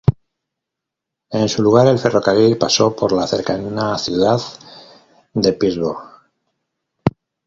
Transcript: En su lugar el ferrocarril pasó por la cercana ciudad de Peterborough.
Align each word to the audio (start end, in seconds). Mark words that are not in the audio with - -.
En 1.29 1.47
su 1.47 1.61
lugar 1.61 1.85
el 1.85 1.99
ferrocarril 1.99 2.57
pasó 2.57 2.95
por 2.95 3.11
la 3.11 3.27
cercana 3.27 3.95
ciudad 3.99 4.41
de 5.35 5.53
Peterborough. 5.53 6.01